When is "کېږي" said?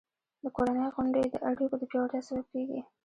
2.53-2.79